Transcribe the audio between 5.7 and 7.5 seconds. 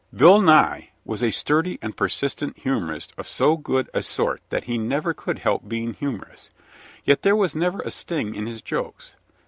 humorous, yet there